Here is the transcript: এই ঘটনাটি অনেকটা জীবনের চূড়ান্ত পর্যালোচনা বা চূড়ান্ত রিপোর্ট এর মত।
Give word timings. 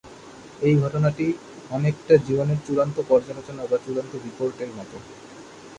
এই 0.61 0.75
ঘটনাটি 0.75 1.25
অনেকটা 1.69 2.15
জীবনের 2.27 2.59
চূড়ান্ত 2.65 2.97
পর্যালোচনা 3.07 3.63
বা 3.65 3.77
চূড়ান্ত 3.77 4.13
রিপোর্ট 4.25 4.55
এর 4.61 4.71
মত। 4.77 4.91